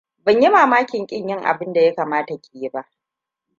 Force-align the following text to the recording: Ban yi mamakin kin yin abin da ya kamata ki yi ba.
Ban 0.25 0.41
yi 0.41 0.49
mamakin 0.49 1.07
kin 1.07 1.27
yin 1.27 1.43
abin 1.45 1.73
da 1.73 1.81
ya 1.81 1.93
kamata 1.93 2.37
ki 2.41 2.57
yi 2.59 2.69
ba. 2.69 2.89